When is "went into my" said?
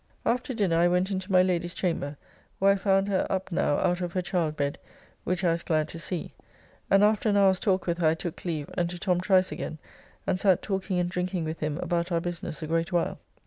0.87-1.43